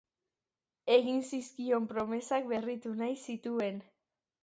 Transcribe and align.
egin 0.95 1.21
zizkion 1.27 1.87
promesak 1.93 2.51
berritu 2.57 2.99
nahi 3.05 3.23
zituen. 3.31 3.83